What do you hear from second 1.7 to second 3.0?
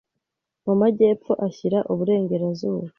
uburengerazuba,